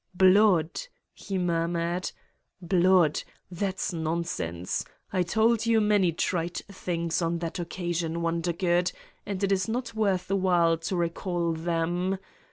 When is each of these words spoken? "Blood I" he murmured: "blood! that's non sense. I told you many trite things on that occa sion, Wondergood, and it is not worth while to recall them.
"Blood 0.15 0.71
I" 0.73 0.87
he 1.13 1.37
murmured: 1.37 2.11
"blood! 2.59 3.21
that's 3.51 3.93
non 3.93 4.23
sense. 4.23 4.83
I 5.13 5.21
told 5.21 5.67
you 5.67 5.79
many 5.79 6.11
trite 6.11 6.63
things 6.71 7.21
on 7.21 7.37
that 7.37 7.53
occa 7.57 7.93
sion, 7.95 8.23
Wondergood, 8.23 8.93
and 9.27 9.43
it 9.43 9.51
is 9.51 9.69
not 9.69 9.93
worth 9.93 10.31
while 10.31 10.77
to 10.79 10.95
recall 10.95 11.53
them. 11.53 12.17